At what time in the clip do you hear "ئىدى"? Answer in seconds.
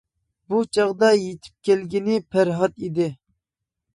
2.87-3.09